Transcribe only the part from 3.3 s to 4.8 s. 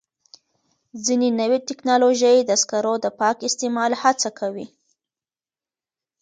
استعمال هڅه کوي.